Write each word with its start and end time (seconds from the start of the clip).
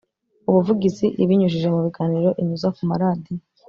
ubuvugizi 0.49 1.05
ibinyujije 1.23 1.67
mu 1.73 1.79
biganiro 1.85 2.29
inyuza 2.41 2.67
ku 2.75 2.81
maradiyo 2.89 3.43